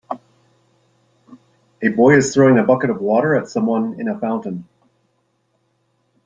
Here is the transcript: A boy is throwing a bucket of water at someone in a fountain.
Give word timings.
A 1.83 1.89
boy 1.89 2.15
is 2.15 2.33
throwing 2.33 2.57
a 2.57 2.63
bucket 2.63 2.89
of 2.89 3.01
water 3.01 3.35
at 3.35 3.47
someone 3.49 3.99
in 3.99 4.07
a 4.07 4.17
fountain. 4.17 4.67